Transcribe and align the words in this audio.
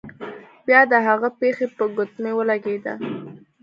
بیا 0.65 0.81
د 0.91 0.93
هغه 1.07 1.29
پښه 1.39 1.65
په 1.77 1.85
ګوتمۍ 1.95 2.33
ولګیده. 2.35 2.93